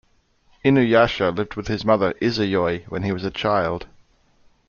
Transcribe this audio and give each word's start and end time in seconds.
Inuyasha 0.65 1.29
lived 1.29 1.53
with 1.53 1.67
his 1.67 1.85
mother 1.85 2.13
Izayoi 2.13 2.85
when 2.89 3.03
he 3.03 3.11
was 3.11 3.23
a 3.23 3.29
child. 3.29 3.85